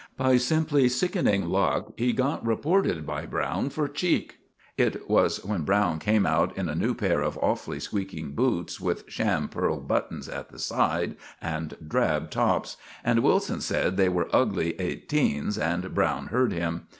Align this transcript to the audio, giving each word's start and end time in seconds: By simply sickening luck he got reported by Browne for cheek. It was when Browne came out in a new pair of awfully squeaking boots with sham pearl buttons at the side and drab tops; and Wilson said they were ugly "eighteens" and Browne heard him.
By 0.17 0.37
simply 0.37 0.89
sickening 0.89 1.47
luck 1.49 1.93
he 1.95 2.11
got 2.11 2.43
reported 2.43 3.05
by 3.05 3.27
Browne 3.27 3.69
for 3.69 3.87
cheek. 3.87 4.37
It 4.75 5.07
was 5.07 5.45
when 5.45 5.61
Browne 5.61 5.99
came 5.99 6.25
out 6.25 6.57
in 6.57 6.67
a 6.67 6.73
new 6.73 6.95
pair 6.95 7.21
of 7.21 7.37
awfully 7.37 7.79
squeaking 7.79 8.31
boots 8.31 8.81
with 8.81 9.03
sham 9.07 9.47
pearl 9.47 9.79
buttons 9.79 10.27
at 10.27 10.49
the 10.49 10.57
side 10.57 11.17
and 11.39 11.77
drab 11.87 12.31
tops; 12.31 12.77
and 13.03 13.19
Wilson 13.19 13.61
said 13.61 13.95
they 13.95 14.09
were 14.09 14.27
ugly 14.35 14.73
"eighteens" 14.79 15.55
and 15.59 15.93
Browne 15.93 16.29
heard 16.29 16.51
him. 16.51 16.87